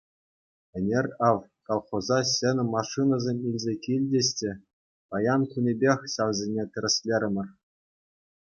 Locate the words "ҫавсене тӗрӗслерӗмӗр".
6.15-7.47